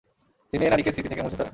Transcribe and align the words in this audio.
তিনি 0.53 0.63
এই 0.65 0.71
নারীকে 0.71 0.91
স্মৃতি 0.91 1.09
থেকে 1.09 1.23
মুছে 1.23 1.37
ফেলেন। 1.37 1.49